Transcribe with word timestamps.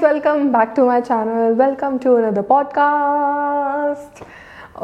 Guys 0.00 0.12
welcome 0.12 0.48
back 0.48 0.72
to 0.76 0.84
my 0.86 1.00
channel 1.00 1.54
welcome 1.54 1.96
to 1.98 2.14
another 2.16 2.42
podcast 2.42 4.22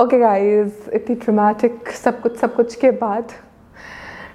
okay 0.01 0.19
guys 0.19 0.91
इतनी 0.95 1.15
dramatic 1.17 1.89
सब 1.89 2.21
कुछ 2.21 2.37
सब 2.37 2.55
कुछ 2.55 2.75
के 2.75 2.91
बाद 2.91 3.33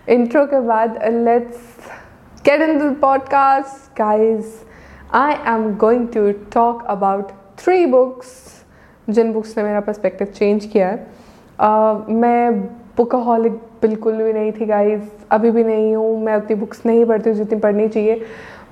इंट्रो 0.09 0.45
के 0.45 0.59
बाद 0.59 0.97
let's 1.13 1.57
get 2.45 2.61
in 2.61 2.77
the 2.79 2.95
podcast 3.01 3.97
guys 3.97 4.61
I 5.13 5.35
am 5.47 5.69
going 5.77 6.07
to 6.07 6.31
talk 6.53 6.85
about 6.85 7.31
three 7.59 7.85
books 7.85 8.29
Jin 9.09 9.33
books 9.33 9.57
ने 9.57 9.63
मेरा 9.63 9.79
परस्पेक्टिव 9.79 10.27
चेंज 10.27 10.65
किया 10.65 10.87
है। 10.87 11.07
uh, 11.59 12.09
मैं 12.09 12.61
बुकहॉलिक 12.97 13.53
बिल्कुल 13.81 14.23
भी 14.23 14.33
नहीं 14.33 14.51
थी 14.51 14.65
गाइज़ 14.65 15.03
अभी 15.31 15.51
भी 15.51 15.63
नहीं 15.63 15.95
हूँ, 15.95 16.23
मैं 16.23 16.35
उतनी 16.35 16.55
बुक्स 16.55 16.81
नहीं 16.85 17.05
पढ़ती 17.05 17.29
हूँ 17.29 17.37
जितनी 17.37 17.59
पढ़नी 17.59 17.87
चाहिए। 17.87 18.25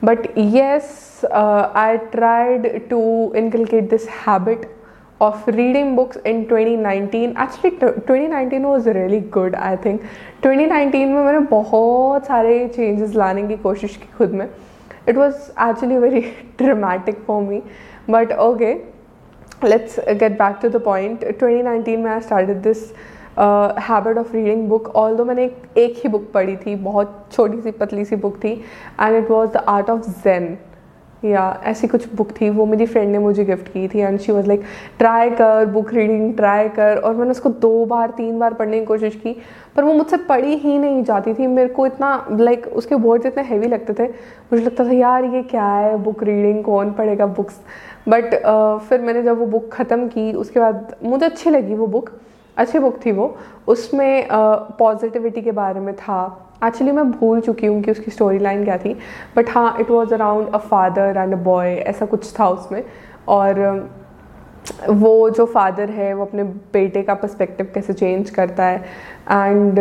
But 0.04 0.28
yes 0.38 1.26
I 1.32 1.98
tried 2.12 2.68
to 2.90 3.02
inculcate 3.36 3.90
this 3.90 4.08
habit 4.28 4.66
of 5.22 5.48
reading 5.48 5.96
books 5.96 6.18
in 6.32 6.38
2019 6.48 7.34
actually 7.36 7.72
2019 7.72 8.64
was 8.64 8.86
really 8.98 9.20
good 9.20 9.56
I 9.56 9.76
think 9.86 10.06
2019 10.44 10.94
में 10.94 11.24
मैंने 11.24 11.40
बहुत 11.50 12.26
सारे 12.26 12.54
changes 12.78 13.16
लाने 13.16 13.44
की 13.48 13.58
कोशिश 13.64 13.96
की 13.96 14.08
खुद 14.18 14.32
में 14.42 14.48
it 15.08 15.18
was 15.18 15.52
actually 15.66 16.00
very 16.06 16.24
dramatic 16.62 17.20
for 17.26 17.42
me 17.50 17.62
but 18.16 18.32
okay 18.48 18.74
let's 19.64 20.00
get 20.24 20.38
back 20.38 20.62
to 20.62 20.70
the 20.78 20.84
point 20.88 21.28
2019 21.42 21.98
में 22.04 22.12
I 22.16 22.20
started 22.30 22.64
this 22.64 22.86
habit 23.40 24.18
of 24.18 24.34
reading 24.34 24.68
book 24.70 24.88
although 25.16 25.26
मैंने 25.26 25.44
एक, 25.78 25.96
ही 25.98 26.10
बुक 26.10 26.32
पढ़ी 26.34 26.56
थी 26.56 26.76
बहुत 26.76 27.28
छोटी 27.32 27.62
सी 27.62 27.72
पतली 27.72 28.06
सी 28.06 28.16
बुक 28.16 28.38
थी 28.38 28.52
and 29.02 29.24
it 29.24 29.30
was 29.32 29.52
the 29.52 29.64
art 29.68 29.90
of 29.90 30.10
Zen 30.24 30.58
या 31.26 31.42
ऐसी 31.66 31.88
कुछ 31.88 32.14
बुक 32.16 32.30
थी 32.32 32.50
वो 32.50 32.66
मेरी 32.66 32.86
फ्रेंड 32.86 33.12
ने 33.12 33.20
मुझे 33.20 33.46
गिफ्ट 33.46 33.68
की 33.68 33.88
थी 33.88 34.00
and 34.00 34.20
she 34.20 34.32
was 34.32 34.48
like 34.48 34.62
try 35.00 35.30
कर 35.30 35.66
बुक 35.66 35.94
रीडिंग 35.94 36.34
ट्राई 36.36 36.70
कर. 36.70 36.98
और 36.98 37.16
मैंने 37.16 37.32
उसको 37.32 37.50
दो 37.50 37.86
बार 37.86 38.12
तीन 38.18 38.40
बार 38.40 38.54
पढ़ने 38.54 38.80
की 38.80 38.86
कोशिश 38.86 39.16
की 39.16 39.36
पर 39.76 39.84
वो 39.84 39.94
मुझसे 39.94 40.18
पढ़ी 40.30 40.56
ही 40.56 40.78
नहीं 40.78 41.04
जाती 41.04 41.34
थी। 41.34 41.48
मेरे 41.48 41.70
को 41.70 41.86
इतना 41.88 42.26
लाइक 42.32 42.62
like, 42.62 42.76
उसके 42.76 42.96
वर्ड्स 42.96 43.26
इतने 43.26 43.44
हैवी 43.44 43.68
लगते 43.68 43.94
थे 43.94 44.08
मुझे 44.54 44.64
लगता 44.66 44.86
था 44.86 44.92
यार 44.92 45.26
ये 45.26 45.44
क्या 45.44 45.66
है? 45.66 45.98
बुक 46.04 46.24
रीडिंग 46.24 46.64
कौन 46.64 46.92
पढ़ेगा 46.92 47.26
बुक्स 47.26 47.60
बट 48.10 48.26
uh, 48.26 48.80
फिर 48.90 49.02
मैंने 49.02 49.24
जब 49.24 49.40
वो 49.40 49.46
बुक 49.46 49.70
ख़त्म 49.74 50.08
की 50.08 50.32
उसके 50.34 50.60
बाद 50.60 50.96
मुझे 51.04 51.26
अच्छी 51.26 51.50
लगी 51.50 51.74
वो 51.74 51.88
बुक 51.88 52.10
अच्छी 52.60 52.80
बुक 52.80 53.00
थी 53.06 53.12
वो। 53.12 53.36
उसमें 53.68 54.28
पॉजिटिविटी 54.32 55.42
के 55.42 55.52
बारे 55.52 55.80
में 55.80 55.96
था। 55.96 56.46
एक्चुअली 56.66 56.92
मैं 56.92 57.12
भूल 57.12 57.42
चुकी 57.42 57.68
हूँ 57.68 57.82
कि 57.82 57.92
उसकी 57.92 58.12
स्टोरी 58.12 58.40
लाइन 58.40 58.64
क्या 58.64 58.78
थी। 58.78 58.94
बट 59.38 59.50
हाँ 59.50 59.76
it 59.80 59.90
was 59.90 60.14
around 60.14 60.50
a 60.50 60.58
father 60.58 61.18
and 61.18 61.34
a 61.34 61.38
boy 61.38 61.74
ऐसा 61.74 62.06
कुछ 62.06 62.34
था 62.40 62.50
उसमें। 62.50 62.84
और 63.28 63.90
वो 64.90 65.30
जो 65.30 65.46
फादर 65.46 65.90
है 65.90 66.14
वो 66.14 66.26
अपने 66.26 66.44
बेटे 66.44 67.02
का 67.02 67.14
पर्सपेक्टिव 67.14 67.72
कैसे 67.74 67.94
चेंज 67.94 68.30
करता 68.30 68.66
है। 68.66 68.78
एंड 69.32 69.80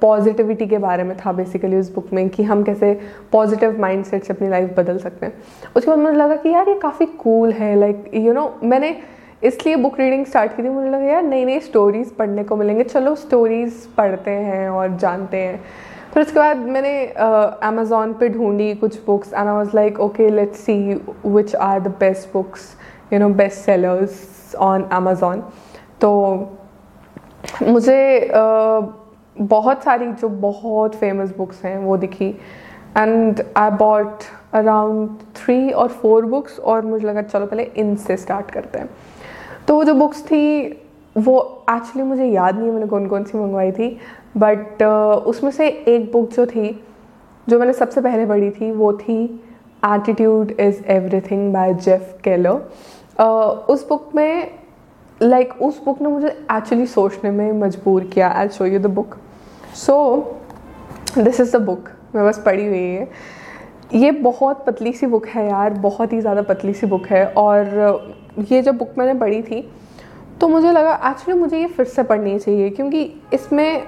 पॉजिटिविटी 0.00 0.64
uh, 0.64 0.70
के 0.70 0.78
बारे 0.78 1.02
में 1.02 1.16
था 1.16 1.32
बेसिकली 1.32 1.76
उस 1.76 1.94
बुक 1.94 2.12
में 2.12 2.28
कि 2.28 2.42
हम 2.42 2.62
कैसे 2.62 3.00
पॉजिटिव 3.32 3.80
माइंड 3.80 4.04
सेट 4.04 4.24
से 4.24 4.32
अपनी 4.32 4.48
लाइफ 4.48 4.74
बदल 4.78 4.98
सकते 4.98 5.26
हैं। 5.26 5.32
उसके 5.76 5.90
बाद 5.90 5.98
मुझे 5.98 6.16
लगा 6.16 6.36
कि 6.36 6.48
यार 6.48 6.68
ये 6.68 6.74
काफ़ी 6.74 7.06
कूल 7.06 7.48
cool 7.48 7.60
है। 7.60 7.74
लाइक 7.76 8.10
यू 8.14 8.32
नो 8.32 8.54
मैंने 8.64 8.96
इसलिए 9.42 9.76
बुक 9.76 9.98
रीडिंग 10.00 10.24
स्टार्ट 10.26 10.56
की 10.56 10.62
थी 10.62 10.68
मुझे 10.68 10.88
लगा 10.90 11.04
यार 11.04 11.22
नई 11.22 11.44
नई 11.44 11.60
स्टोरीज़ 11.60 12.12
पढ़ने 12.14 12.44
को 12.44 12.56
मिलेंगे। 12.56 12.84
चलो 12.84 13.14
स्टोरीज़ 13.16 13.86
पढ़ते 13.96 14.30
हैं 14.30 14.68
और 14.68 14.96
जानते 14.96 15.36
हैं। 15.36 15.60
फिर 16.14 16.22
उसके 16.22 16.38
बाद 16.38 16.56
मैंने 16.68 16.94
अमेज़ोन 17.66 18.12
पे 18.14 18.28
ढूंढी 18.28 18.74
कुछ 18.76 18.98
books 19.04 19.32
and 19.32 19.48
I 19.48 19.54
was 19.54 19.74
like 19.74 20.00
okay 20.00 20.28
let's 20.30 20.60
see 20.60 20.74
which 21.26 21.54
are 21.56 21.80
the 21.80 21.94
best 22.00 22.32
books 22.32 22.74
you 23.12 23.18
know 23.18 23.28
best 23.34 23.58
sellers 23.58 24.54
on 24.60 24.82
Amazon 24.92 25.42
तो 26.00 26.10
मुझे 27.62 28.28
uh, 28.28 28.82
बहुत 29.38 29.82
सारी 29.84 30.12
जो 30.12 30.28
बहुत 30.28 30.94
फ़ेमस 30.94 31.36
बुक्स 31.36 31.64
हैं 31.64 31.76
वो 31.78 31.96
दिखी। 31.96 32.28
And 32.96 33.42
I 33.56 33.70
bought 33.70 34.24
around 34.54 35.08
three 35.36 35.70
और 35.70 35.88
फोर 35.90 36.24
बुक्स 36.26 36.58
और 36.60 36.82
मुझे 36.86 37.06
लगा 37.06 37.22
चलो 37.22 37.46
पहले 37.46 37.62
इनसे 37.76 38.16
स्टार्ट 38.16 38.50
करते 38.50 38.78
हैं। 38.78 38.88
तो 39.72 39.76
वो 39.76 39.84
जो 39.84 39.94
बुक्स 39.94 40.22
थी 40.22 40.68
वो 41.16 41.64
एक्चुअली 41.70 42.02
मुझे 42.02 42.24
याद 42.24 42.56
नहीं 42.56 42.66
है 42.66 42.72
मैंने 42.72 42.86
कौन 42.86 43.06
कौन 43.06 43.22
सी 43.24 43.38
मंगवाई 43.38 43.70
थी 43.72 43.88
बट 44.36 44.82
uh, 44.82 45.26
उसमें 45.26 45.50
से 45.50 45.68
एक 45.68 46.12
बुक 46.12 46.30
जो 46.30 46.46
थी 46.46 46.84
जो 47.48 47.58
मैंने 47.58 47.72
सबसे 47.72 48.00
पहले 48.00 48.26
पढ़ी 48.26 48.50
थी 48.50 48.70
वो 48.72 48.92
थी 48.92 49.16
attitude 49.84 50.50
is 50.60 50.84
everything 50.84 51.52
by 51.52 51.74
Jeff 51.74 52.20
Keller 52.24 52.50
उस 53.70 53.88
बुक 53.88 54.14
में 54.14 54.50
लाइक 55.22 55.48
like, 55.48 55.62
उस 55.62 55.84
बुक 55.84 56.02
ने 56.02 56.08
मुझे 56.08 56.28
एक्चुअली 56.28 56.86
सोचने 56.86 57.30
में 57.30 57.52
मजबूर 57.52 58.04
किया 58.04 58.28
I 58.28 58.48
show 58.48 58.66
you 58.66 58.78
the 58.78 58.86
book 58.86 59.16
so 59.74 59.96
this 61.18 61.40
is 61.40 61.56
the 61.56 61.62
book 61.62 61.88
मैं 62.14 62.26
बस 62.26 62.42
पढ़ी 62.46 62.66
हुई 62.66 62.78
है। 62.78 63.08
ये 63.94 64.10
बहुत 64.10 64.64
पतली 64.66 64.92
सी 64.92 65.06
बुक 65.06 65.26
है 65.26 65.48
यार 65.48 65.74
बहुत 65.74 66.12
ही 66.12 66.20
ज़्यादा 66.20 66.42
पतली 66.42 66.74
सी 66.74 66.86
बुक 66.86 67.06
है 67.06 67.26
और 67.26 68.21
ये 68.40 68.60
जब 68.62 68.76
बुक 68.78 68.94
मैंने 68.98 69.14
पढ़ी 69.20 69.42
थी 69.42 69.60
तो 70.40 70.48
मुझे 70.48 70.70
लगा 70.72 70.94
एक्चुअली 71.10 71.38
मुझे 71.40 71.58
ये 71.58 71.66
फिर 71.66 71.86
से 71.86 72.02
पढ़नी 72.02 72.38
चाहिए, 72.38 72.70
क्योंकि 72.70 73.02
इसमें 73.34 73.84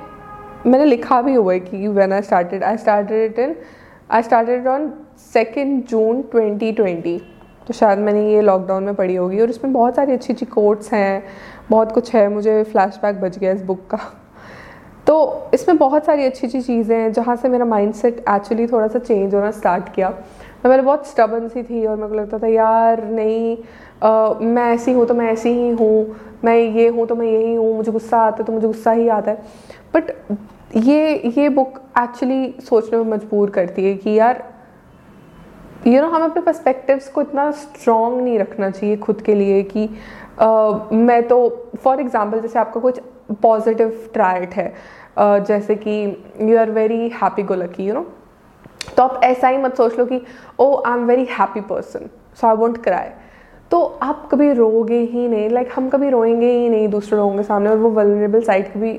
मैंने 0.66 0.84
लिखा 0.84 1.20
भी 1.22 1.34
हुआ 1.34 1.52
है 1.52 1.60
कि 1.60 1.86
when 1.88 2.12
I 2.12 2.22
started 2.22 2.62
I 2.64 2.76
started 2.76 3.30
it 3.30 3.38
in 3.38 3.54
I 4.10 4.22
started 4.22 4.66
on 4.68 4.92
second 5.32 5.84
June 5.86 6.22
2020 6.34 7.20
तो 7.66 7.74
शायद 7.74 7.98
मैंने 7.98 8.28
ये 8.32 8.40
लॉकडाउन 8.42 8.84
में 8.84 8.94
पढ़ी 8.94 9.14
होगी 9.14 9.40
और 9.40 9.50
इसमें 9.50 9.72
बहुत 9.72 9.96
सारी 9.96 10.12
अच्छी 10.12 10.32
अच्छी 10.32 10.46
कोट्स 10.46 10.92
हैं, 10.92 11.22
बहुत 11.70 11.92
कुछ 11.92 12.14
है, 12.14 12.28
मुझे 12.28 12.62
फ्लैशबैक 12.62 13.20
बच 13.20 13.38
गया 13.38 13.52
इस 13.52 13.62
बुक 13.62 13.86
का। 13.90 13.98
तो 15.06 15.50
इसमें 15.54 15.76
बहुत 15.78 16.04
सारी 16.04 16.24
अच्छी 16.24 16.46
अच्छी 16.46 16.60
चीज़ें 16.60 16.96
हैं 16.96 17.12
जहाँ 17.12 17.36
से 17.36 17.48
मेरा 17.48 17.64
माइंड 17.64 17.92
सेट 17.94 18.24
एक्चुअली 18.30 18.66
थोड़ा 18.66 18.86
सा 18.88 18.98
चेंज 18.98 19.34
होना 19.34 19.50
स्टार्ट 19.50 19.92
किया। 19.94 20.12
मैं 20.64 20.70
पहले 20.72 20.82
बहुत 20.82 21.06
स्टबन 21.06 21.48
सी 21.48 21.62
थी 21.62 21.86
और 21.86 21.96
मेरे 21.96 22.08
को 22.08 22.14
लगता 22.14 22.38
था 22.38 22.46
यार 22.46 23.02
नहीं 23.04 23.56
आ, 24.02 24.34
मैं 24.40 24.62
ऐसी 24.74 24.92
हूँ 24.92 25.06
तो 25.06 25.14
मैं 25.14 25.26
ऐसी 25.32 25.48
ही 25.48 25.68
हूँ 25.70 26.16
मैं 26.44 26.56
ये 26.56 26.88
हूँ 26.88 27.06
तो 27.06 27.16
मैं 27.16 27.26
यही 27.26 27.54
हूँ 27.54 27.74
मुझे 27.76 27.92
गुस्सा 27.92 28.18
आता 28.18 28.36
है 28.38 28.44
तो 28.44 28.52
मुझे 28.52 28.66
गुस्सा 28.66 28.92
ही 28.92 29.08
आता 29.08 29.30
है। 29.30 29.42
बट 29.94 30.10
ये 30.76 31.32
ये 31.36 31.48
बुक 31.48 31.78
एक्चुअली 31.98 32.54
सोचने 32.64 32.98
में 32.98 33.12
मजबूर 33.12 33.50
करती 33.50 33.84
है 33.84 33.94
कि 33.94 34.10
यार 34.10 34.42
यू 35.86 35.92
you 35.92 36.02
नो 36.02 36.08
know, 36.08 36.16
हम 36.16 36.24
अपने 36.24 36.42
पर्सपेक्टिव्स 36.42 37.08
को 37.08 37.22
इतना 37.22 37.50
स्ट्रॉन्ग 37.50 38.22
नहीं 38.22 38.38
रखना 38.38 38.70
चाहिए 38.70 38.96
खुद 38.96 39.20
के 39.20 39.34
लिए 39.34 39.62
कि 39.62 39.88
uh, 40.38 40.92
मैं 40.92 41.22
तो 41.28 41.68
फॉर 41.84 42.00
एग्ज़ाम्पल 42.00 42.40
जैसे 42.40 42.58
आपका 42.58 42.80
कुछ 42.80 43.00
पॉजिटिव 43.42 44.10
ट्राइट 44.14 44.54
है 44.54 44.72
uh, 45.18 45.46
जैसे 45.46 45.74
कि 45.74 46.02
you 46.40 46.58
are 46.58 46.70
very 46.70 47.08
happy 47.08 47.42
go 47.42 47.54
lucky 47.54 47.86
you 47.86 47.94
know 47.94 48.06
तो 48.96 49.02
आप 49.02 49.20
ऐसा 49.24 49.48
ही 49.48 49.58
मत 49.58 49.76
सोच 49.76 49.98
लो 49.98 50.06
कि 50.06 50.20
ओ 50.58 50.82
I 50.86 50.98
am 50.98 51.04
very 51.06 51.24
happy 51.30 51.60
person 51.60 52.08
so 52.40 52.46
I 52.46 52.56
want 52.56 52.82
cry 52.84 53.08
तो 53.70 53.80
आप 54.02 54.28
कभी 54.32 54.52
रोगे 54.52 54.98
ही 55.00 55.26
नहीं 55.28 55.48
लाइक 55.50 55.66
like, 55.66 55.78
हम 55.78 55.88
कभी 55.88 56.10
रोएँगे 56.10 56.50
ही 56.50 56.68
नहीं 56.68 56.88
दूसरे 56.88 57.18
लोगों 57.18 57.36
के 57.36 57.42
सामने 57.42 57.70
और 57.70 57.76
वो 57.76 57.90
वलरेबल 57.90 58.42
साइड 58.42 58.72
कभी 58.72 58.92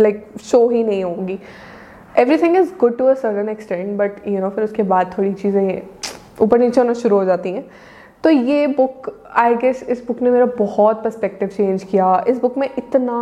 लाइक 0.00 0.26
शो 0.42 0.68
ही 0.68 0.84
नहीं 0.84 1.04
होंगी। 1.04 1.38
Everything 2.36 2.56
is 2.56 2.72
good 2.80 2.96
to 2.98 3.06
a 3.06 3.14
certain 3.14 3.48
extent 3.48 3.96
but 3.98 4.26
you 4.28 4.40
know 4.40 4.50
फिर 4.50 4.64
उसके 4.64 4.82
बाद 4.82 5.14
थोड़ी 5.18 5.32
चीज़ें 5.32 5.82
ऊपर 6.40 6.58
नीचे 6.58 6.80
होना 6.80 6.92
शुरू 6.92 7.16
हो 7.16 7.24
जाती 7.24 7.50
हैं। 7.50 7.64
तो 8.24 8.30
ये 8.30 8.66
बुक 8.66 9.10
आई 9.36 9.54
गेस 9.54 9.82
इस 9.82 10.06
बुक 10.06 10.22
ने 10.22 10.30
मेरा 10.30 10.46
बहुत 10.58 11.02
पर्सपेक्टिव 11.04 11.48
चेंज 11.48 11.84
किया। 11.84 12.24
इस 12.28 12.40
बुक 12.40 12.58
में 12.58 12.68
इतना 12.78 13.18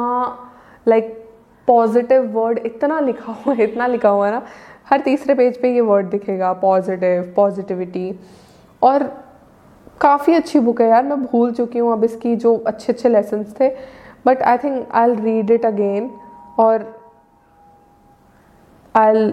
लाइक 0.88 1.22
पॉजिटिव 1.69 2.31
वर्ड 2.39 2.59
इतना 2.59 3.00
लिखा 3.00 3.33
हुआ 3.33 3.55
है 3.55 3.65
इतना 3.65 3.87
लिखा 3.87 4.09
हुआ 4.09 4.27
है 4.27 4.33
ना 4.33 4.43
हर 4.91 5.00
तीसरे 5.00 5.34
पेज 5.34 5.61
पे 5.61 5.73
ये 5.75 5.81
वर्ड 5.81 6.09
दिखेगा 6.11 6.53
पॉजिटिव 6.62 7.33
पॉजिटिविटी 7.37 8.15
और 8.83 9.03
काफ़ी 10.00 10.34
अच्छी 10.34 10.59
बुक 10.59 10.81
है 10.81 10.88
यार 10.88 11.03
मैं 11.05 11.23
भूल 11.23 11.53
चुकी 11.53 11.79
हूँ 11.79 11.93
अब 11.93 12.05
इसकी 12.05 12.35
जो 12.37 12.56
अच्छे 12.56 12.93
अच्छे 12.93 13.09
लेसन 13.09 13.44
थे 13.61 13.69
but 14.26 14.43
I 14.43 14.59
think 14.59 14.88
I'll 15.11 15.17
read 15.17 15.50
it 15.50 15.67
again 15.67 16.11
और 16.59 16.85
I 18.94 19.26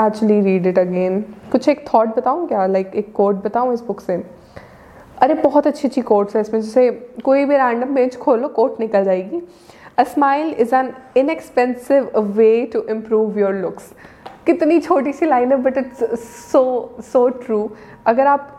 actually 0.00 0.40
read 0.40 0.66
it 0.66 0.78
again 0.78 1.20
कुछ 1.52 1.68
एक 1.68 1.84
थॉट 1.94 2.16
बताऊँ 2.16 2.46
क्या? 2.48 2.66
लाइक 2.66 2.86
like, 2.86 2.98
एक 2.98 3.12
कोट 3.12 3.44
बताऊँ 3.44 3.72
इस 3.74 3.80
बुक 3.80 4.00
से? 4.00 4.16
अरे 5.22 5.34
बहुत 5.34 5.66
अच्छी 5.66 5.88
अच्छी 5.88 6.00
कोट्स 6.00 6.34
है 6.36 6.40
इसमें 6.40 6.60
जैसे 6.60 6.90
कोई 7.24 7.44
भी 7.44 7.56
रैंडम 7.56 7.94
पेज 7.94 8.16
खोलो 8.18 8.48
कोट 8.48 8.80
निकल 8.80 9.04
जाएगी। 9.04 9.40
A 9.98 10.04
smile 10.04 10.54
is 10.58 10.74
an 10.74 10.92
inexpensive 11.16 12.18
way 12.36 12.50
to 12.72 12.82
improve 12.90 13.38
your 13.38 13.54
looks 13.54 13.92
कितनी 14.46 14.80
छोटी 14.80 15.12
सी 15.12 15.26
लाइन 15.26 15.52
है 15.52 15.56
but 15.62 15.78
it's 15.78 16.04
so 16.52 16.64
so 17.04 17.28
true 17.44 17.68
अगर 18.06 18.26
आप 18.26 18.52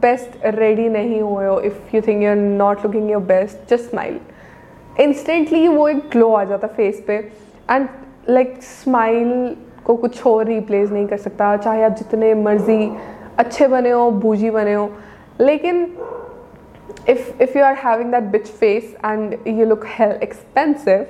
बेस्ट 0.00 0.44
रेडी 0.46 0.88
नहीं 0.88 1.20
हुए 1.20 1.46
हो 1.46 1.60
if 1.60 1.96
you 1.96 2.00
think 2.06 2.22
you 2.22 2.30
are 2.30 2.36
not 2.36 2.84
looking 2.86 3.10
your 3.10 3.22
best 3.24 3.70
just 3.70 3.90
smile 3.90 4.18
instantly 5.00 5.66
वो 5.68 5.88
एक 5.88 6.08
ग्लो 6.12 6.32
आ 6.34 6.44
जाता 6.44 6.66
फेस 6.68 7.02
पे. 7.06 7.14
एंड 7.70 7.88
लाइक 8.28 8.62
स्माइल 8.62 9.56
को 9.84 9.94
कुछ 9.96 10.26
और 10.26 10.44
रिप्लेस 10.46 10.90
नहीं 10.90 11.06
कर 11.06 11.16
सकता। 11.18 11.56
चाहे 11.56 11.82
आप 11.84 11.92
जितने 11.96 12.32
मर्ज़ी 12.34 12.90
अच्छे 13.38 13.68
बने 13.68 13.90
हो 13.90 14.10
बूझी 14.10 14.50
बने 14.50 14.74
हो, 14.74 14.90
लेकिन 15.40 15.84
if 17.06 17.40
if 17.40 17.54
you 17.54 17.62
are 17.62 17.74
having 17.74 18.10
that 18.10 18.30
bitch 18.32 18.48
face 18.48 18.94
and 19.04 19.38
you 19.44 19.66
look 19.66 19.86
hell 19.86 20.16
expensive 20.20 21.08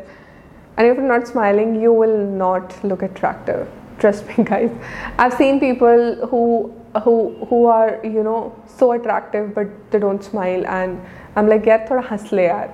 and 0.76 0.86
if 0.86 0.96
you're 0.96 1.06
not 1.06 1.28
smiling 1.28 1.80
you 1.80 1.92
will 1.92 2.18
not 2.26 2.82
look 2.84 3.02
attractive. 3.02 3.68
Trust 3.98 4.26
me 4.28 4.44
guys. 4.44 4.70
I've 5.18 5.34
seen 5.34 5.60
people 5.60 6.26
who 6.28 6.74
who 7.04 7.16
who 7.48 7.66
are 7.66 8.00
you 8.04 8.22
know 8.22 8.54
so 8.66 8.92
attractive 8.92 9.54
but 9.54 9.68
they 9.92 9.98
don't 10.00 10.24
smile 10.24 10.66
and 10.66 11.00
i'm 11.36 11.48
like 11.48 11.64
yeah 11.64 11.86
thoda 11.86 12.04
has 12.04 12.32
le 12.32 12.46
yaar 12.46 12.68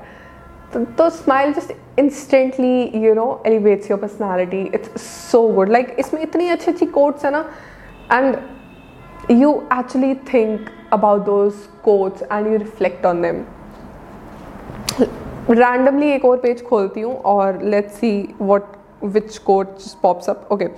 so, 0.72 1.08
smile 1.08 1.52
just 1.54 1.72
instantly 1.96 2.96
you 2.96 3.14
know 3.14 3.40
elevates 3.44 3.88
your 3.88 3.98
personality. 3.98 4.70
It's 4.72 5.00
so 5.00 5.52
good. 5.52 5.68
Like 5.68 5.96
isme 5.96 6.24
itni 6.26 6.48
achhi 6.56 6.74
achhi 6.74 6.90
quotes 6.92 7.22
hai 7.22 7.30
na 7.30 7.44
and 8.10 8.38
you 9.29 9.67
actually 9.71 10.13
think 10.31 10.69
about 10.91 11.25
those 11.25 11.67
quotes 11.83 12.23
and 12.29 12.45
you 12.51 12.57
reflect 12.57 13.05
on 13.05 13.21
them 13.21 13.45
randomly 15.49 16.11
एक 16.13 16.25
और 16.25 16.37
page 16.39 16.61
खोलती 16.65 17.01
हूँ 17.01 17.15
और 17.33 17.59
let's 17.73 17.99
see 18.01 18.15
what 18.49 18.77
which 19.15 19.43
quote 19.45 19.77
just 19.77 20.01
pops 20.01 20.29
up 20.29 20.49
okay 20.51 20.69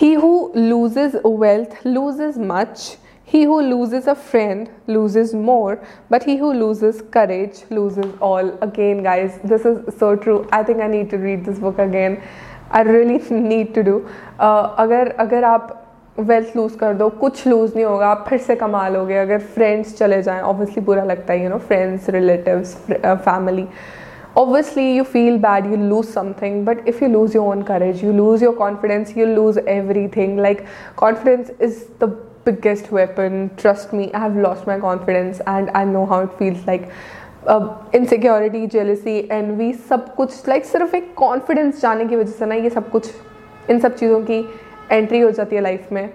he 0.00 0.14
who 0.14 0.32
loses 0.54 1.16
wealth 1.24 1.74
loses 1.84 2.38
much 2.50 2.84
he 3.24 3.42
who 3.44 3.60
loses 3.62 4.06
a 4.06 4.14
friend 4.14 4.68
loses 4.86 5.34
more 5.48 5.80
but 6.10 6.22
he 6.22 6.36
who 6.36 6.52
loses 6.52 7.02
courage 7.16 7.64
loses 7.70 8.06
all 8.28 8.52
again 8.68 9.02
guys 9.02 9.40
this 9.44 9.66
is 9.72 9.98
so 9.98 10.14
true 10.16 10.38
i 10.52 10.62
think 10.62 10.80
i 10.80 10.86
need 10.86 11.10
to 11.10 11.18
read 11.18 11.44
this 11.44 11.58
book 11.58 11.78
again 11.78 12.20
i 12.70 12.82
really 12.82 13.18
need 13.50 13.74
to 13.74 13.82
do 13.82 13.98
uh, 14.38 14.74
अगर 14.84 15.10
अगर 15.26 15.44
आप 15.44 15.81
wealth 16.17 16.55
lose 16.57 16.75
कर 16.77 16.93
दो 16.93 17.07
कुछ 17.11 17.47
loose 17.47 17.73
नहीं 17.75 17.85
होगा 17.85 18.07
आप 18.07 18.25
फिर 18.27 18.39
से 18.39 18.55
कमा 18.55 18.87
लोगे 18.87 19.15
अगर 19.17 19.39
फ्रेंड्स 19.53 19.97
चले 19.97 20.21
जाएँ 20.21 20.41
ऑब्वियसली 20.41 20.83
बुरा 20.85 21.03
लगता 21.03 21.33
है 21.33 21.43
you 21.43 21.49
know 21.49 21.57
friends 21.59 22.09
relatives 22.09 22.75
family 23.05 23.67
obviously 24.37 24.83
you 24.91 25.03
feel 25.03 25.37
bad 25.37 25.65
you 25.65 25.77
lose 25.77 26.05
something 26.05 26.65
but 26.65 26.87
if 26.87 27.03
you 27.03 27.09
lose 27.09 27.35
your 27.37 27.47
own 27.47 27.61
courage 27.61 28.03
you 28.03 28.11
lose 28.13 28.43
your 28.43 28.55
confidence 28.55 29.17
you 29.17 29.25
lose 29.25 29.57
everything 30.07 30.39
like 30.39 30.61
confidence 30.97 31.51
is 31.61 31.83
the 32.01 32.09
biggest 32.45 32.93
weapon 32.93 33.49
trust 33.59 33.93
me 33.93 34.11
I 34.15 34.21
have 34.21 34.39
lost 34.39 34.67
my 34.67 34.79
confidence 34.79 35.41
and 35.41 35.69
I 35.69 35.85
know 35.85 36.03
how 36.05 36.23
it 36.23 36.37
feels 36.39 36.67
like 36.67 36.87
insecurity 37.95 38.65
jealousy 38.67 39.17
and 39.31 39.73
सब 39.89 40.13
कुछ 40.15 40.47
like 40.49 40.61
like, 40.61 40.71
सिर्फ़ 40.71 40.95
एक 40.95 41.13
confidence 41.17 41.81
जाने 41.81 42.05
की 42.05 42.15
वजह 42.15 42.31
से 42.31 42.45
ना 42.45 42.55
ये 42.55 42.69
सब 42.69 42.89
कुछ 42.89 43.11
इन 43.69 43.79
सब 43.79 43.95
चीज़ों 43.95 44.21
की 44.21 44.45
एंट्री 44.92 45.20
हो 45.20 45.30
जाती 45.30 45.56
है 45.56 45.62
लाइफ 45.62 45.92
में 45.92 46.08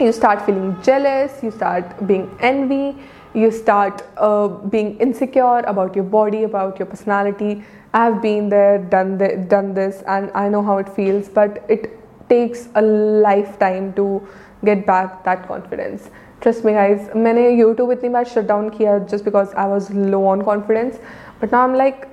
you 0.00 0.12
start 0.12 0.40
feeling 0.40 0.74
jealous 0.84 1.40
you 1.44 1.50
start 1.50 2.02
being 2.02 2.28
envy 2.44 2.94
you 3.34 3.50
start 3.50 4.02
uh, 4.16 4.48
being 4.48 4.98
insecure 4.98 5.60
about 5.60 5.94
your 5.94 6.04
body, 6.04 6.42
about 6.44 6.78
your 6.78 6.86
personality. 6.86 7.62
I 7.92 8.04
have 8.04 8.22
been 8.22 8.48
there, 8.48 8.78
done 8.78 9.18
the, 9.18 9.36
done 9.36 9.74
this, 9.74 10.02
and 10.06 10.30
I 10.34 10.48
know 10.48 10.62
how 10.62 10.78
it 10.78 10.88
feels. 10.88 11.28
But 11.28 11.64
it 11.68 11.98
takes 12.28 12.68
a 12.74 12.82
lifetime 12.82 13.92
to 13.94 14.26
get 14.64 14.86
back 14.86 15.24
that 15.24 15.46
confidence. 15.46 16.10
Trust 16.40 16.64
me, 16.64 16.72
guys. 16.72 17.08
मैंने 17.16 17.50
YouTube 17.58 17.92
इतनी 17.92 18.08
बार 18.08 18.24
shut 18.26 18.46
down 18.46 18.70
किया 18.76 18.98
just 19.08 19.24
because 19.24 19.54
I 19.54 19.66
was 19.66 19.90
low 19.90 20.24
on 20.26 20.42
confidence. 20.42 20.98
But 21.40 21.52
now 21.52 21.62
I'm 21.62 21.74
like, 21.74 22.08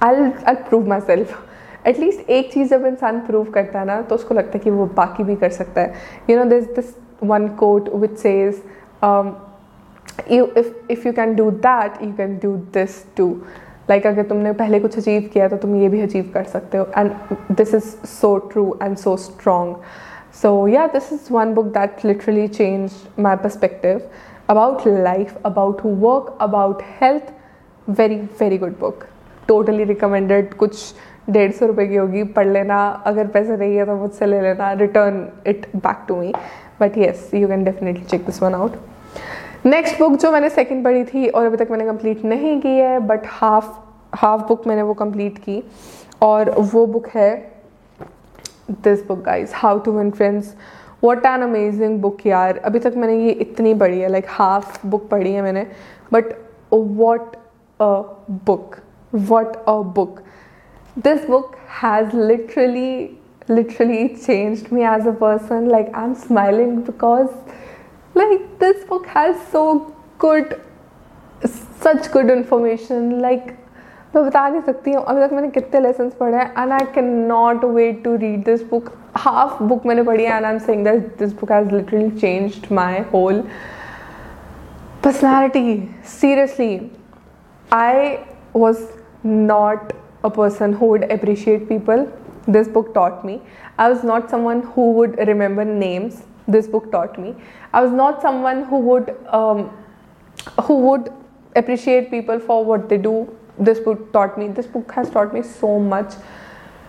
I'll 0.00 0.32
I'll 0.46 0.62
prove 0.70 0.86
myself. 0.86 1.36
at least 1.87 2.29
एक 2.29 2.51
चीज़ 2.53 2.69
जब 2.69 2.85
इंसान 2.85 3.19
prove 3.19 3.49
करता 3.51 3.79
है 3.79 3.85
ना 3.85 4.01
तो 4.01 4.15
उसको 4.15 4.35
लगता 4.35 4.51
है 4.53 4.59
कि 4.59 4.69
वो 4.69 4.85
बाकी 4.95 5.23
भी 5.23 5.35
कर 5.35 5.49
सकता 5.51 5.81
है। 5.81 5.93
You 6.29 6.37
know 6.37 6.45
this 6.49 6.65
this 6.75 6.95
one 7.23 7.47
quote 7.59 7.89
which 7.95 8.17
says 8.17 8.61
you 10.31 10.45
if 10.57 10.91
if 10.91 11.07
you 11.07 11.13
can 11.13 11.35
do 11.35 11.49
that 11.51 12.01
you 12.03 12.11
can 12.17 12.37
do 12.43 12.55
this 12.73 13.03
too 13.17 13.29
like 13.89 14.07
अगर 14.07 14.23
तुमने 14.23 14.51
पहले 14.53 14.79
कुछ 14.79 14.97
अचीव 14.97 15.29
किया 15.33 15.47
तो 15.47 15.57
तुम 15.57 15.75
ये 15.75 15.89
भी 15.89 16.01
अचीव 16.01 16.29
कर 16.33 16.43
सकते 16.43 16.77
हो। 16.77 16.87
And 16.97 17.11
this 17.51 17.73
is 17.75 17.85
so 18.09 18.37
true 18.51 18.65
and 18.83 18.97
so 18.97 19.15
strong 19.17 19.75
so 20.41 20.67
yeah 20.67 20.85
this 20.87 21.11
is 21.13 21.33
one 21.33 21.53
book 21.53 21.65
that 21.73 22.05
literally 22.05 22.47
change 22.47 22.91
my 23.19 23.35
perspective 23.35 24.01
about 24.49 24.87
life 24.87 25.37
about 25.45 25.81
work 25.85 26.37
about 26.41 26.81
health 27.01 27.33
very 27.89 28.15
very 28.39 28.57
good 28.57 28.79
book 28.79 29.03
totally 29.47 29.83
recommended 29.83 30.53
कुछ 30.53 30.93
डेढ़ 31.29 31.51
सौ 31.51 31.65
रुपये 31.65 31.87
की 31.87 31.95
होगी, 31.95 32.23
पढ़ 32.23 32.47
लेना, 32.47 32.77
अगर 33.05 33.27
पैसे 33.27 33.57
नहीं 33.57 33.75
है 33.75 33.85
तो 33.85 33.95
मुझसे 33.95 34.25
ले 34.25 34.41
लेना 34.41 34.71
return 34.73 35.27
it 35.47 35.65
back 35.75 36.05
to 36.07 36.15
me 36.15 36.33
but 36.81 36.97
yes 36.97 37.29
you 37.33 37.47
can 37.47 37.63
definitely 37.63 38.03
check 38.03 38.25
this 38.25 38.41
one 38.43 38.53
out 38.53 38.75
next 39.65 39.99
book 39.99 40.17
जो 40.19 40.31
मैंने 40.31 40.49
सेकंड 40.49 40.83
पढ़ी 40.83 41.03
थी 41.03 41.27
और 41.27 41.45
अभी 41.45 41.57
तक 41.57 41.67
मैंने 41.71 41.85
कंप्लीट 41.85 42.23
नहीं 42.25 42.59
की 42.61 42.77
है 42.77 42.99
बट 42.99 43.21
हाफ़ 43.25 43.69
हाफ़ 44.15 44.41
बुक 44.41 44.67
मैंने 44.67 44.81
वो 44.81 44.93
कंप्लीट 44.93 45.37
की 45.37 45.63
और 46.21 46.49
वो 46.73 46.85
बुक 46.87 47.07
है 47.07 47.31
this 48.71 49.07
book 49.07 49.21
guys 49.23 49.51
how 49.53 49.79
to 49.79 49.91
win 49.91 50.11
friends 50.11 50.53
what 51.03 51.25
an 51.25 51.41
amazing 51.41 51.99
book 52.01 52.25
यार. 52.25 52.57
अभी 52.57 52.79
तक 52.79 52.93
मैंने 52.97 53.17
ये 53.23 53.31
इतनी 53.45 53.73
पढ़ी 53.73 53.99
है 53.99 54.09
लाइक 54.09 54.25
हाफ़ 54.29 54.87
बुक 54.87 55.07
पढ़ी 55.09 55.33
है 55.33 55.41
मैंने 55.41 55.65
but 56.13 56.33
what 56.73 57.35
a 57.79 57.91
book 58.45 58.75
what 59.14 59.56
a 59.58 59.80
book 59.94 60.20
this 60.98 61.24
book 61.26 61.56
has 61.70 62.12
literally 62.12 63.18
literally 63.48 64.16
changed 64.16 64.70
me 64.72 64.82
as 64.84 65.06
a 65.06 65.12
person 65.12 65.68
like 65.68 65.90
i'm 65.94 66.14
smiling 66.14 66.72
because 66.82 67.28
like 68.14 68.42
this 68.58 68.82
book 68.84 69.06
has 69.08 69.36
so 69.52 69.62
good 70.18 70.56
such 71.78 72.10
good 72.10 72.30
information 72.30 73.08
like 73.20 73.54
मैं 74.14 74.24
बता 74.26 74.48
नहीं 74.48 74.60
सकती 74.62 74.92
हूँ 74.92 75.02
अभी 75.02 75.20
तक 75.20 75.32
मैंने 75.32 75.48
कितने 75.50 75.80
lesson 75.80 76.08
पढ़े 76.20 76.36
हैं 76.36 76.62
and 76.62 76.72
I 76.72 76.84
can 76.94 77.08
not 77.26 77.64
wait 77.64 78.02
to 78.04 78.14
read 78.16 78.44
this 78.44 78.62
book 78.68 78.90
half 79.16 79.62
book 79.62 79.86
मैंने 79.86 80.02
पढ़ी 80.02 80.24
है 80.24 80.36
and 80.36 80.46
I 80.46 80.52
am 80.52 80.58
saying 80.58 80.84
that 80.84 81.18
this 81.18 81.32
book 81.40 81.52
has 81.52 81.68
literally 81.74 82.10
changed 82.10 82.72
my 82.74 82.98
whole 83.12 83.42
personality 85.04 85.76
seriously 86.20 86.80
I 87.70 88.16
was 88.56 88.76
not 89.25 89.93
a 90.23 90.29
person 90.29 90.73
who 90.73 90.85
would 90.87 91.03
appreciate 91.11 91.67
people. 91.69 92.11
This 92.47 92.67
book 92.67 92.93
taught 92.93 93.23
me. 93.25 93.41
I 93.77 93.89
was 93.89 94.03
not 94.03 94.29
someone 94.29 94.61
who 94.75 94.91
would 94.93 95.17
remember 95.27 95.65
names. 95.65 96.23
This 96.47 96.67
book 96.67 96.91
taught 96.91 97.17
me. 97.19 97.35
I 97.73 97.81
was 97.81 97.91
not 97.91 98.21
someone 98.21 98.63
who 98.65 98.79
would 98.79 99.15
um, 99.29 99.69
who 100.63 100.77
would 100.79 101.11
appreciate 101.55 102.09
people 102.11 102.39
for 102.39 102.63
what 102.65 102.89
they 102.89 102.97
do. 102.97 103.15
This 103.57 103.79
book 103.79 104.11
taught 104.13 104.37
me. 104.37 104.47
This 104.47 104.65
book 104.65 104.91
has 104.91 105.09
taught 105.09 105.33
me 105.33 105.43
so 105.43 105.79
much, 105.79 106.15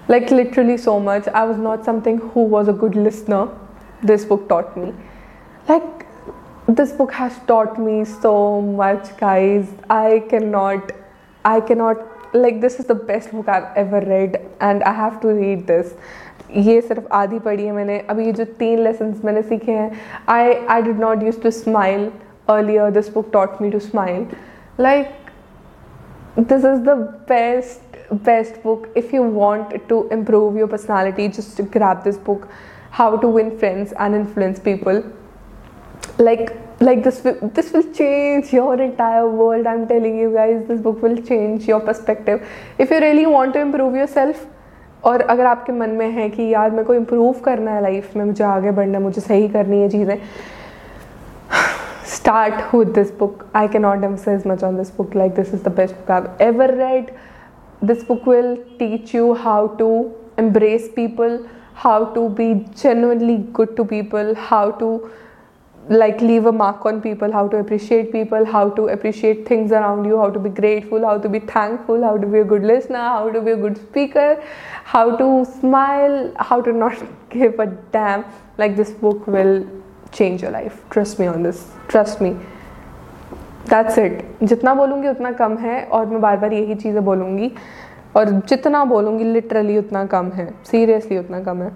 like 0.09 0.31
literally 0.31 0.77
so 0.77 0.99
much. 0.99 1.29
I 1.29 1.45
was 1.45 1.59
not 1.59 1.85
something 1.85 2.19
who 2.19 2.49
was 2.57 2.69
a 2.69 2.73
good 2.73 2.97
listener. 2.97 3.49
This 4.03 4.25
book 4.25 4.49
taught 4.49 4.77
me. 4.77 4.93
Like 5.69 6.07
this 6.67 6.93
book 6.93 7.13
has 7.13 7.39
taught 7.47 7.79
me 7.79 8.05
so 8.05 8.61
much, 8.61 9.17
guys. 9.17 9.71
I 9.91 10.25
cannot, 10.31 10.93
I 11.45 11.61
cannot 11.61 12.14
like 12.35 12.61
this 12.61 12.81
is 12.81 12.87
the 12.89 12.97
best 13.07 13.35
book 13.35 13.49
I 13.51 13.81
ever 13.81 14.05
read 14.09 14.37
and 14.63 14.83
I 14.83 14.95
have 14.97 15.19
to 15.23 15.37
read 15.37 15.67
this 15.67 15.95
ये 16.67 16.81
सिर्फ़ 16.81 17.13
आधी 17.15 17.39
पढ़ी 17.39 17.67
है 17.67 17.73
मैंने 17.73 17.99
अभी 18.11 18.27
ये 18.27 18.33
जो 18.33 18.45
तीन 18.59 18.79
लेसन 18.85 19.15
मैंने 19.25 19.43
सीखे 19.43 19.73
हैं 19.73 19.91
I 20.29 20.55
I 20.71 20.83
did 20.83 21.01
not 21.01 21.23
use 21.23 21.41
to 21.43 21.51
smile 21.51 22.11
earlier 22.51 22.91
this 22.91 23.13
book 23.15 23.31
taught 23.33 23.61
me 23.63 23.71
to 23.71 23.79
smile 23.81 24.27
like 24.81 25.13
this 26.37 26.65
is 26.65 26.83
the 26.83 26.97
best 27.29 27.81
best 28.25 28.61
book 28.63 28.89
if 28.97 29.13
you 29.13 29.23
want 29.23 29.89
to 29.89 30.09
improve 30.11 30.57
your 30.57 30.67
personality 30.67 31.29
just 31.29 31.61
grab 31.71 32.03
this 32.03 32.17
book 32.19 32.49
how 32.91 33.17
to 33.17 33.29
win 33.29 33.57
friends 33.57 33.93
and 33.97 34.17
influence 34.17 34.59
people 34.59 35.01
like 36.20 36.54
like 36.82 37.04
this 37.04 37.20
this 37.58 37.72
will 37.74 37.88
change 37.94 38.52
your 38.54 38.74
entire 38.82 39.28
world 39.28 39.68
i'm 39.68 39.88
telling 39.88 40.18
you 40.18 40.32
guys 40.34 40.68
this 40.68 40.82
book 40.82 41.02
will 41.02 41.18
change 41.32 41.68
your 41.68 41.80
perspective 41.80 42.48
if 42.78 42.90
you 42.90 43.00
really 43.00 43.26
want 43.26 43.54
to 43.54 43.62
improve 43.68 43.96
yourself 44.04 44.48
और 45.04 45.22
अगर 45.22 45.46
आपके 45.46 45.74
मन 45.74 45.90
में 45.98 46.10
है 46.12 46.30
कि 46.30 46.48
यार 46.54 46.72
मेरे 46.72 46.84
को 46.84 46.94
इम्प्रूव 46.94 47.40
करना 47.44 47.72
है 47.72 47.82
लाइफ 47.82 48.16
में 48.16 48.24
मुझे 48.26 48.44
आगे 48.44 48.72
बढ़ना 48.80 48.98
है 48.98 49.04
मुझे 49.04 49.22
सही 49.22 49.48
करनी 49.50 49.82
है 49.82 49.90
चीज़ें 49.90 50.18
start 52.10 52.74
with 52.74 52.94
this 52.94 53.12
book. 53.12 53.48
I 53.54 53.68
cannot 53.68 54.04
emphasize 54.04 54.46
much 54.46 54.64
on 54.64 54.78
this 54.78 54.90
book. 54.92 55.16
Like, 55.16 55.36
this 55.36 55.54
is 55.54 55.62
the 55.64 55.70
best 55.70 55.96
book 55.98 56.10
I've 56.10 56.30
ever 56.42 56.68
read. 56.76 57.14
This 57.82 58.04
book 58.04 58.26
will 58.26 58.58
teach 58.80 59.14
you 59.14 59.36
how 59.36 59.68
to 59.80 60.12
embrace 60.38 60.90
people, 60.90 61.48
how 61.74 62.06
to 62.18 62.30
be 62.30 62.66
genuinely 62.76 63.38
good 63.54 63.76
to 63.78 63.86
people, 63.86 64.36
how 64.36 64.72
to 64.84 65.10
like 65.88 66.22
leave 66.22 66.46
a 66.46 66.52
mark 66.52 66.86
on 66.86 67.02
people 67.02 67.32
how 67.32 67.48
to 67.48 67.58
appreciate 67.58 68.12
people 68.12 68.46
how 68.46 68.70
to 68.70 68.88
appreciate 68.90 69.48
things 69.48 69.72
around 69.72 70.06
you 70.06 70.18
how 70.18 70.30
to 70.30 70.40
be 70.40 70.50
grateful 70.50 71.04
how 71.04 71.18
to 71.18 71.30
be 71.30 71.40
thankful 71.40 72.04
how 72.04 72.16
to 72.18 72.28
be 72.28 72.40
a 72.40 72.44
good 72.44 72.64
listener 72.64 73.00
how 73.00 73.32
to 73.32 73.42
be 73.42 73.52
a 73.52 73.58
good 73.58 73.78
speaker 73.78 74.42
how 74.84 75.16
to 75.16 75.46
smile 75.46 76.32
how 76.38 76.62
to 76.62 76.72
not 76.74 76.96
give 77.30 77.60
a 77.60 77.66
damn 77.92 78.24
like 78.60 78.76
this 78.76 78.92
book 78.92 79.26
will 79.26 79.66
change 80.12 80.44
your 80.44 80.52
life 80.52 80.80
trust 80.92 81.18
me 81.20 81.26
on 81.26 81.44
this 81.44 81.68
trust 81.88 82.22
me 82.22 82.36
that's 83.70 83.98
it 84.00 84.22
जितना 84.44 84.74
बोलूँगी 84.74 85.08
उतना 85.08 85.32
कम 85.40 85.58
है 85.58 85.84
और 85.94 86.06
मैं 86.06 86.22
बार 86.22 86.38
बार 86.38 86.54
यही 86.54 86.76
चीज़ें 86.76 87.04
बोलूँगी 87.06 87.52
और 88.18 88.30
जितना 88.50 88.84
बोलूँगी 88.86 89.24
लिटरली 89.24 89.78
उतना 89.78 90.06
कम 90.14 90.30
है 90.36 90.48
सीरियसली 90.72 91.18
उतना 91.18 91.40
कम 91.44 91.62
है 91.62 91.70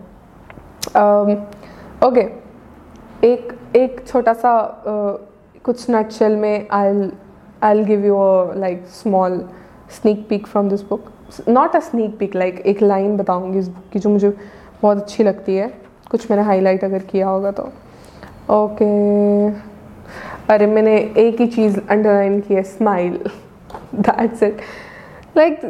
ओके 0.96 1.36
um, 1.36 2.08
okay. 2.08 2.26
एक 3.25 3.53
एक 3.77 4.01
छोटा 4.07 4.33
सा 4.33 4.51
uh, 4.81 5.63
कुछ 5.65 5.87
नटशेल 5.91 6.37
में 6.37 6.67
I 6.73 7.11
I 7.63 7.85
give 7.85 8.05
you 8.07 8.17
like 8.61 8.85
small 8.87 9.41
sneak 9.91 10.27
peek 10.29 10.47
from 10.47 10.69
this 10.69 10.83
book 10.89 11.11
not 11.49 11.77
a 11.77 11.81
sneak 11.81 12.17
peek 12.19 12.37
like 12.37 12.61
एक 12.67 12.83
लाइन 12.83 13.17
बताऊँगी 13.17 13.59
इस 13.59 13.69
बुक 13.69 13.91
की 13.93 13.99
जो 13.99 14.11
मुझे 14.11 14.31
बहुत 14.83 14.97
अच्छी 14.97 15.25
लगती 15.25 15.57
है। 15.57 15.67
कुछ 16.11 16.31
मैंने 16.31 16.45
हाईलाइट 16.45 16.85
अगर 16.85 17.03
किया 17.11 17.29
होगा 17.29 17.51
तो। 17.51 17.63
Okay 18.51 18.85
okay. 18.85 19.61
अरे 20.51 20.67
मैंने 20.67 20.97
एक 21.19 21.41
ही 21.41 21.47
चीज़ 21.47 21.79
अंडरलाइन 21.81 22.41
की 22.41 22.55
है 22.55 22.63
स्माइल 22.63 23.19
दैट्स 23.95 24.43
इट 24.43 24.61
लाइक 25.37 25.61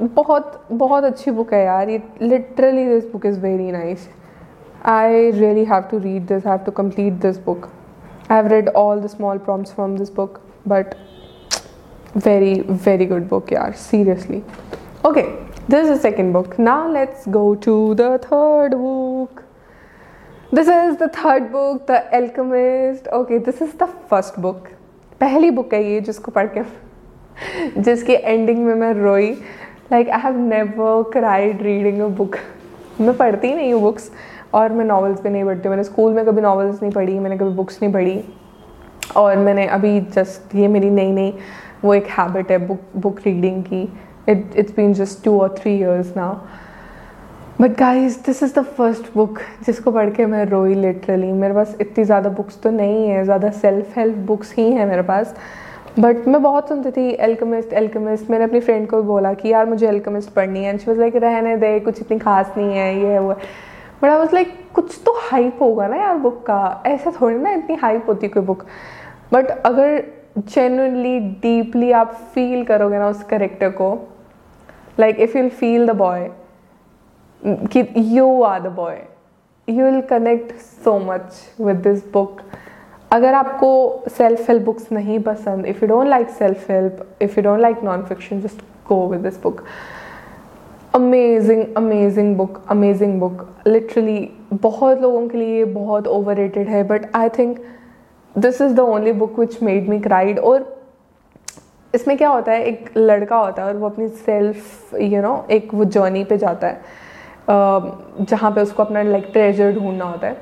बहुत 0.00 0.60
बहुत 0.72 1.04
अच्छी 1.04 1.30
बुक 1.30 1.52
है 1.54 1.64
यार। 1.64 1.88
ये 1.88 2.02
literally 2.22 2.84
this 2.84 3.10
book 3.12 3.26
is 3.26 3.40
very 3.40 3.70
nice 3.72 4.08
I 4.87 5.29
really 5.31 5.65
have 5.65 5.83
to 5.91 5.97
read 5.99 6.25
this 6.27 6.45
have 6.47 6.57
to 6.65 6.71
complete 6.81 7.13
this 7.21 7.43
book 7.45 7.69
I 8.31 8.35
have 8.35 8.47
read 8.47 8.69
all 8.69 9.01
the 9.01 9.07
small 9.07 9.37
poems 9.37 9.73
from 9.73 9.97
this 9.97 10.13
book 10.15 10.39
but 10.67 10.93
very 12.15 12.61
very 12.61 13.05
good 13.05 13.29
book 13.29 13.51
yeah 13.51 13.71
seriously 13.71 14.43
okay 15.05 15.35
this 15.67 15.83
is 15.83 15.89
the 15.89 15.99
second 15.99 16.33
book 16.33 16.57
now 16.57 16.89
let's 16.89 17.27
go 17.27 17.53
to 17.55 17.93
the 17.95 18.17
third 18.19 18.71
book 18.71 19.43
this 20.51 20.67
is 20.67 20.97
the 20.97 21.07
third 21.09 21.51
book 21.51 21.85
the 21.85 22.03
alchemist 22.11 23.07
okay 23.09 23.37
this 23.39 23.61
is 23.61 23.73
the 23.75 23.87
first 24.09 24.41
book 24.41 24.69
पहली 25.21 25.49
book 25.51 25.73
है 25.73 25.83
ये 25.83 25.99
जिसको 26.01 26.31
पढ़ 26.31 26.47
के 26.57 26.61
जिसकी 27.81 28.13
ending 28.13 28.59
में 28.65 28.73
मैं 28.75 28.93
रोई 28.93 29.31
like 29.91 30.09
I 30.09 30.19
have 30.21 30.37
never 30.39 31.03
cried 31.13 31.61
reading 31.61 31.99
a 32.01 32.07
book 32.17 32.35
मैं 33.01 33.15
पढ़ती 33.17 33.47
ही 33.47 33.55
नहीं 33.55 33.73
हूँ 33.73 33.81
बुक्स 33.81 34.09
और 34.54 34.72
मैं 34.72 34.84
नॉवेल्स 34.84 35.20
भी 35.22 35.30
नहीं 35.30 35.44
पढ़ती 35.44 35.68
मैंने 35.68 35.84
स्कूल 35.84 36.12
में 36.12 36.24
कभी 36.26 36.40
नॉवेल्स 36.40 36.82
नहीं 36.82 36.92
पढ़ी, 36.92 37.18
मैंने 37.18 37.36
कभी 37.38 37.50
बुक्स 37.52 37.82
नहीं 37.82 37.92
पढ़ी। 37.92 38.22
और 39.16 39.36
मैंने 39.38 39.66
अभी 39.68 40.00
जस्ट 40.00 40.54
ये 40.54 40.68
मेरी 40.68 40.90
नई 40.90 41.12
नई 41.12 41.32
वो 41.84 41.94
एक 41.94 42.06
हैबिट 42.10 42.50
है 42.50 42.58
बुक 42.66 42.80
बुक 42.96 43.18
रीडिंग 43.24 43.62
की। 43.64 43.82
It 44.28 44.56
it's 44.56 44.76
been 44.76 44.92
just 44.94 45.24
two 45.24 45.38
और 45.40 45.54
three 45.58 45.74
years 45.74 46.16
now 46.16 46.36
but 47.60 47.76
guys 47.78 48.16
this 48.26 48.42
is 48.42 48.54
the 48.54 48.62
first 48.76 49.12
book 49.14 49.38
जिसको 49.66 49.90
पढ़ 49.90 50.10
के 50.10 50.26
मैं 50.26 50.44
रोई 50.46 50.74
लिटरली 50.74 51.32
मेरे 51.32 51.54
पास 51.54 51.76
इतनी 51.80 52.04
ज़्यादा 52.04 52.30
बुक्स 52.30 52.60
तो 52.62 52.70
नहीं 52.70 53.06
है, 53.08 53.24
ज़्यादा 53.24 53.50
सेल्फ 53.52 53.98
हेल्प 53.98 54.16
बुक्स 54.26 54.54
ही 54.54 54.70
हैं 54.70 54.86
मेरे 54.86 55.02
पास। 55.02 55.34
बट 55.98 56.26
मैं 56.28 56.42
बहुत 56.42 56.68
सुनती 56.68 56.90
थी 56.90 57.08
एल्कमिस्ट 57.22 57.72
एल्कमिस्ट 57.72 58.30
मैंने 58.30 58.44
अपनी 58.44 58.60
फ्रेंड 58.60 58.88
को 58.90 58.96
भी 58.96 59.06
बोला 59.08 59.32
कि, 59.34 59.48
यार, 59.48 59.66
मुझे 59.66 59.86
एल्कमिस्ट 59.88 60.30
पढ़नी 60.30 60.64
है। 60.64 60.70
एंड 60.70 60.80
शी 60.80 60.90
वाज 60.90 60.98
लाइक 61.00 61.16
रहने 61.16 61.56
दे, 61.56 61.78
कुछ 61.80 62.00
इतनी 62.00 62.18
खास 62.18 62.52
नहीं 62.56 62.76
है, 62.76 62.98
ये 63.00 63.06
है। 63.06 63.20
वो 63.20 63.36
बट 64.04 64.10
आई 64.10 64.16
वाज 64.16 64.34
लाइक 64.34 64.54
कुछ 64.74 65.00
तो 65.06 65.12
हाइप 65.18 65.58
होगा 65.60 65.86
ना 65.86 65.96
यार 65.96 66.16
बुक 66.16 66.42
का। 66.46 66.82
ऐसा 66.86 67.12
थोड़ी 67.20 67.36
ना 67.38 67.50
इतनी 67.50 67.76
हाइप 67.76 68.08
होती 68.08 68.28
कोई 68.28 68.42
बुक 68.42 68.64
बट 69.32 69.46
अगर 69.46 70.02
जेनुअनली 70.38 71.18
डीपली 71.18 71.92
आप 71.92 72.12
फील 72.34 72.64
करोगे 72.64 72.98
ना 72.98 73.08
उस 73.08 73.22
करेक्टर 73.22 73.70
को 73.70 73.88
like 75.00 75.20
if 75.20 75.38
you'll 75.38 75.48
feel 75.48 75.86
the 75.86 75.90
boy 75.90 76.30
कि 77.46 77.86
you 77.96 78.42
are 78.42 78.60
the 78.60 78.66
boy 78.66 78.98
you 79.68 79.84
will 79.84 80.00
connect 80.00 80.52
so 80.56 80.98
much 80.98 81.34
with 81.60 81.76
this 81.76 82.12
book 82.12 82.40
अगर 83.10 83.34
आपको 83.34 84.02
सेल्फ 84.08 84.48
हेल्प 84.48 84.62
बुक्स 84.62 84.92
नहीं 84.92 85.18
पसंद 85.22 85.66
if 85.66 85.78
you 85.82 85.88
don't 85.88 86.06
like 86.06 86.28
self 86.28 86.70
help 86.70 87.06
if 87.22 87.40
you 87.40 87.44
don't 87.44 87.60
like 87.60 87.82
non 87.82 88.04
fiction 88.04 88.40
just 88.40 88.60
go 88.88 89.06
with 89.08 89.20
this 89.20 89.42
book 89.42 89.64
amazing 90.94 91.64
amazing 91.76 92.36
book 92.36 92.62
amazing 92.70 93.18
book 93.20 93.46
literally 93.66 94.18
बहुत 94.52 95.00
लोगों 95.00 95.26
के 95.28 95.38
लिए 95.38 95.64
बहुत 95.64 96.06
over 96.08 96.36
rated 96.36 96.68
है 96.68 96.82
but 96.88 97.06
I 97.16 97.28
think 97.28 97.58
this 98.36 98.60
is 98.60 98.74
the 98.74 98.80
only 98.80 99.12
book 99.12 99.38
which 99.38 99.62
made 99.62 99.88
me 99.88 99.98
cried 100.00 100.38
और 100.38 100.72
इसमें 101.94 102.16
क्या 102.18 102.28
होता 102.28 102.52
है, 102.52 102.64
एक 102.64 102.90
लड़का 102.96 103.36
होता 103.36 103.62
है 103.62 103.68
और 103.68 103.76
वो 103.76 103.88
अपनी 103.88 104.08
सेल्फ 104.08 104.94
यू 104.94 105.22
नो 105.22 105.34
एक 105.50 105.74
वो 105.74 105.84
जर्नी 105.86 106.24
पे 106.24 106.38
जाता 106.38 106.66
है 106.66 106.80
जहाँ 108.20 108.50
पे 108.52 108.60
उसको 108.60 108.82
अपना 108.82 109.02
लाइक 109.02 109.28
ट्रेजर 109.32 109.72
ढूंढना 109.72 110.04
होता 110.04 110.26
है। 110.26 110.36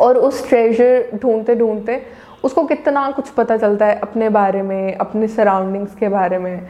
और 0.00 0.16
उस 0.18 0.48
ट्रेजर 0.48 1.18
ढूंढते 1.22 1.54
ढूंढते 1.54 2.02
उसको 2.44 2.64
कितना 2.66 3.10
कुछ 3.10 3.28
पता 3.30 3.56
चलता 3.56 3.86
है 3.86 3.98
अपने 3.98 4.28
बारे 4.30 4.62
में, 4.62 4.94
अपने 4.94 5.28
सराउंडिंग्स 5.28 5.94
के 5.94 6.08
बारे 6.08 6.38
में। 6.38 6.68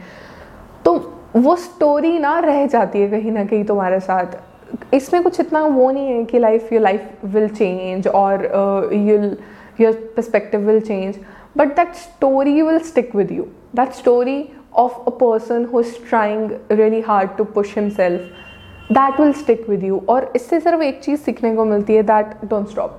वो 1.35 1.55
स्टोरी 1.55 2.17
ना 2.19 2.37
रह 2.39 2.65
जाती 2.67 3.01
है 3.01 3.09
कहीं 3.09 3.31
ना 3.31 3.43
कहीं 3.45 3.63
तुम्हारे 3.65 3.99
साथ। 3.99 4.93
इसमें 4.93 5.21
कुछ 5.23 5.39
इतना 5.39 5.61
वो 5.61 5.89
नहीं 5.91 6.07
है 6.07 6.23
कि 6.25 6.39
life 6.39 6.71
your 6.73 6.81
life 6.81 7.25
will 7.25 7.47
change 7.49 8.07
और 8.07 8.45
you 8.93 9.17
your 9.79 9.93
perspective 10.15 10.61
will 10.61 10.79
change 10.81 11.19
but 11.57 11.75
that 11.75 11.93
story 11.95 12.61
will 12.61 12.79
stick 12.79 13.15
with 13.15 13.31
you 13.31 13.43
that 13.75 13.91
story 13.93 14.43
of 14.75 14.97
a 15.07 15.11
person 15.19 15.65
who 15.73 15.79
is 15.79 15.93
trying 16.09 16.51
really 16.71 17.01
hard 17.01 17.35
to 17.37 17.43
push 17.43 17.77
himself 17.77 18.91
that 18.91 19.19
will 19.19 19.33
stick 19.33 19.69
with 19.69 19.83
you 19.83 20.01
और 20.09 20.31
इससे 20.35 20.59
सिर्फ़ 20.59 20.81
एक 20.83 21.01
चीज़ 21.03 21.19
सीखने 21.21 21.55
को 21.55 21.65
मिलती 21.65 21.95
है 21.95 22.03
that 22.03 22.35
don't 22.45 22.67
stop 22.69 22.97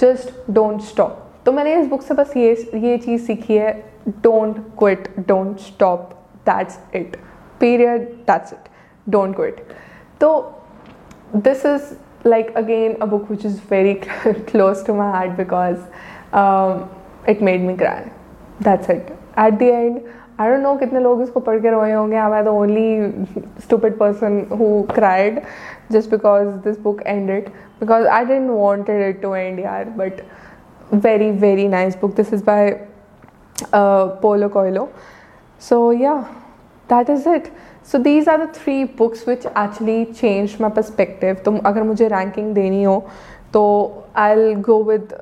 just 0.00 0.50
don't 0.50 0.80
stop 0.82 1.24
तो 1.46 1.52
मैंने 1.52 1.74
इस 1.76 1.86
बुक 1.88 2.02
से 2.02 2.14
बस 2.14 2.36
ये 2.36 2.52
ये 2.74 2.96
चीज़ 2.98 3.22
सीखी 3.26 3.56
है 3.56 3.72
don't 4.08 4.58
quit 4.78 5.08
don't 5.18 5.58
stop 5.60 6.10
that's 6.46 6.78
it 6.94 7.16
period 7.60 8.02
that's 8.30 8.52
it 8.52 8.68
don't 9.12 9.36
quit 9.36 9.62
तो 10.20 10.30
this 11.36 11.66
is 11.66 11.94
like 12.24 12.48
again 12.56 12.96
a 13.00 13.06
book 13.06 13.28
which 13.30 13.44
is 13.44 13.58
very 13.60 13.94
close 14.46 14.82
to 14.82 14.92
my 14.92 15.10
heart 15.10 15.36
because 15.36 15.78
um, 16.32 16.88
it 17.26 17.40
made 17.40 17.60
me 17.60 17.76
cry 17.76 18.10
that's 18.60 18.88
it 18.88 19.12
at 19.36 19.58
the 19.58 19.72
end 19.72 20.00
I 20.40 20.48
don't 20.48 20.62
know 20.62 20.76
कितने 20.78 21.00
लोग 21.00 21.22
इसको 21.22 21.40
पढ़ 21.46 21.60
के 21.62 21.70
रोए 21.70 21.92
होंगे 21.92 22.16
am 22.16 22.32
I 22.32 22.42
the 22.42 22.50
only 22.50 23.26
stupid 23.58 23.98
person 23.98 24.36
who 24.58 24.86
cried 24.90 25.40
just 25.92 26.10
because 26.10 26.50
this 26.66 26.76
book 26.76 27.02
ended 27.06 27.52
because 27.80 28.06
I 28.06 28.24
didn't 28.24 28.54
wanted 28.54 29.02
it 29.08 29.22
to 29.22 29.32
end 29.32 29.58
yaar 29.58 29.96
but 29.96 30.20
very 31.06 31.30
very 31.46 31.66
nice 31.68 31.96
book 31.96 32.14
this 32.20 32.32
is 32.32 32.42
by 32.42 32.60
uh, 33.72 34.06
Paulo 34.22 34.48
Coelho 34.48 34.88
so 35.58 35.90
yeah 36.92 37.10
is 37.10 37.28
it 37.28 37.48
so 37.92 37.98
these 37.98 38.28
are 38.28 38.44
the 38.44 38.48
three 38.54 38.84
books 38.98 39.28
which 39.28 39.46
actually 39.46 40.04
change 40.04 40.56
my 40.60 40.70
perspective 40.70 41.34
तो 41.44 41.56
अगर 41.66 41.82
मुझे 41.82 42.08
ranking 42.08 42.54
देनी 42.54 42.82
हो 42.82 43.04
तो 43.52 43.62
I 44.16 44.54
go 44.54 44.82
with 44.84 45.14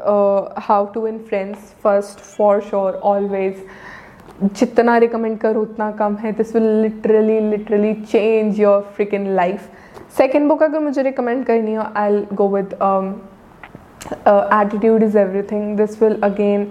how 0.68 0.87
to 0.94 1.06
win 1.06 1.18
friends 1.28 1.58
first 1.82 2.18
for 2.37 2.61
sure 2.61 3.00
always 3.04 3.62
जितना 4.42 4.96
recommend 4.99 5.38
करूँ, 5.38 5.62
उतना 5.62 5.90
कम 5.99 6.16
है. 6.16 6.32
This 6.32 6.54
will 6.54 6.64
literally 6.82 7.38
literally 7.40 7.92
change 7.94 8.61
your 8.61 8.80
freaking 9.14 9.26
life 9.37 9.68
second 10.16 10.49
book 10.49 10.62
अगर 10.62 10.80
मुझे 10.80 11.02
रिकमेंड 11.02 11.44
करनी 11.46 11.75
हो 11.75 11.85
I 11.96 12.20
go 12.35 12.49
with 12.49 12.75
attitude 14.28 15.02
is 15.02 15.18
everything 15.52 15.76
this 15.76 16.02
will 16.02 16.20
again 16.25 16.62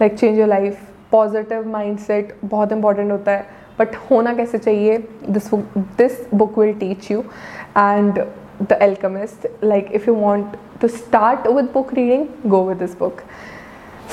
like 0.00 0.18
change 0.18 0.38
your 0.38 0.48
life 0.48 0.80
positive 1.12 1.68
mindset 1.98 2.34
बहुत 2.44 2.72
इंपॉर्टेंट 2.72 3.10
होता 3.12 3.32
है. 3.32 3.46
बट 3.78 3.96
होना 4.10 4.34
कैसे 4.34 4.58
चाहिए? 4.58 4.98
This 5.28 5.50
book 5.50 5.78
this 5.98 6.26
book 6.34 6.58
will 6.58 6.72
teach 6.78 7.10
you 7.10 7.20
and 7.78 8.24
the 8.62 8.78
Alchemist 8.82 9.46
like 9.64 9.92
if 9.92 10.08
you 10.08 10.14
want 10.14 10.56
to 10.80 10.88
start 10.88 11.46
with 11.48 11.68
book 11.74 11.94
reading 11.94 12.26
go 12.50 12.62
with 12.64 12.78
this 12.78 12.98
book 12.98 13.20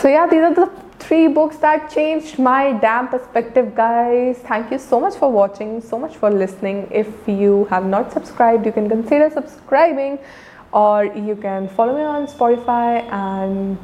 so 0.01 0.09
yeah 0.09 0.25
these 0.25 0.43
are 0.43 0.53
the 0.53 0.69
three 1.01 1.27
books 1.27 1.57
that 1.57 1.87
change 1.87 2.35
my 2.39 2.73
damn 2.81 3.05
perspective 3.07 3.71
guys 3.77 4.37
thank 4.51 4.71
you 4.73 4.77
so 4.79 4.99
much 4.99 5.15
for 5.17 5.31
watching 5.31 5.79
so 5.81 5.97
much 5.97 6.15
for 6.21 6.31
listening 6.31 6.83
if 6.93 7.29
you 7.31 7.61
have 7.71 7.87
not 7.87 8.09
subscribe 8.09 8.65
you 8.65 8.71
can 8.71 8.89
consider 8.89 9.29
subscribing 9.29 10.17
और 10.73 11.17
you 11.17 11.35
can 11.35 11.67
follow 11.77 11.93
me 11.93 12.03
on 12.05 12.25
Spotify 12.25 12.95
and 12.95 13.75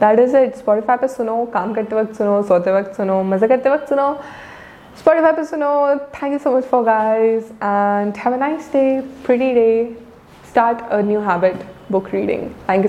that 0.00 0.18
is 0.18 0.36
it 0.36 0.54
Spotify 0.56 0.96
पर 0.96 1.06
सुनो, 1.06 1.44
काम 1.54 1.72
करते 1.74 1.96
वक्त 1.96 2.14
सुनो, 2.14 2.42
सोते 2.42 2.72
वक्त 2.72 2.96
सुनो, 2.96 3.22
मज़े 3.22 3.48
करते 3.48 3.70
वक्त 3.70 3.88
सुनो। 3.88 4.08
Spotify 4.96 5.34
personal. 5.34 5.98
Thank 6.12 6.32
you 6.32 6.38
so 6.38 6.52
much 6.52 6.64
for 6.64 6.84
guys 6.84 7.52
and 7.60 8.16
have 8.16 8.32
a 8.32 8.36
nice 8.36 8.68
day, 8.68 9.02
pretty 9.22 9.54
day. 9.54 9.96
Start 10.44 10.82
a 10.90 11.02
new 11.02 11.20
habit, 11.20 11.56
book 11.90 12.12
reading. 12.12 12.54
Thank 12.66 12.82
you 12.82 12.88